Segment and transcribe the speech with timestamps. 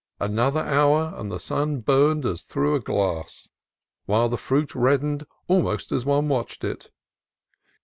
[0.19, 3.49] Another hour, and the sun burned as through a glass,
[4.07, 6.89] while the fruit reddened almost as one watched it.